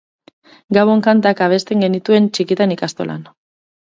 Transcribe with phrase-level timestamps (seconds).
[0.77, 3.21] Gabon kantak abesten genituen txikitan ikastolan.